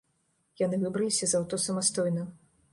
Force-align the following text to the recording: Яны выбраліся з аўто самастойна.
Яны 0.61 0.79
выбраліся 0.85 1.25
з 1.35 1.39
аўто 1.43 1.63
самастойна. 1.69 2.29